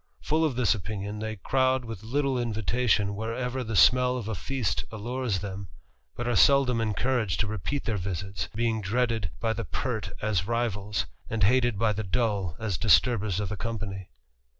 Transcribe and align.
Full 0.23 0.43
of 0.43 0.55
this 0.55 0.73
opinion, 0.73 1.19
they 1.19 1.35
crowd 1.35 1.85
with 1.85 2.01
tie 2.11 2.17
invitation 2.41 3.13
wherever 3.15 3.63
the 3.63 3.75
smell 3.75 4.17
of 4.17 4.27
a 4.27 4.33
feast 4.33 4.83
allures 4.91 5.41
them, 5.41 5.67
It 6.17 6.27
are 6.27 6.35
seldom 6.35 6.81
encouraged 6.81 7.39
to 7.41 7.45
repeat 7.45 7.83
their 7.83 7.97
visits, 7.97 8.49
being 8.55 8.83
eaded 8.83 9.29
by 9.39 9.53
the 9.53 9.63
pert 9.65 10.09
as 10.19 10.47
rivals, 10.47 11.05
and 11.29 11.43
hated 11.43 11.77
by 11.77 11.93
the 11.93 12.03
dull 12.03 12.55
as 12.57 12.79
sturbers 12.83 13.39
of 13.39 13.49
the 13.49 13.57
company. 13.57 14.09